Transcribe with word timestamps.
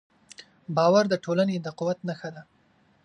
باور 0.75 1.03
د 1.09 1.15
ټولنې 1.25 1.57
د 1.61 1.67
قوت 1.77 1.99
نښه 2.07 2.29
ده. 2.35 2.43